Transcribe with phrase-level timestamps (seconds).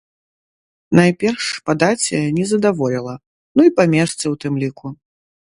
[0.99, 3.13] Найперш па даце не задаволіла,
[3.59, 4.87] ну і па месцы ў тым ліку.